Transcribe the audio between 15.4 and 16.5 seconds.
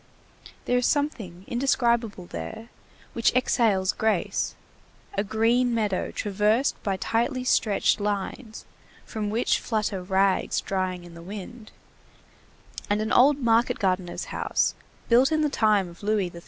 the time of Louis XIII.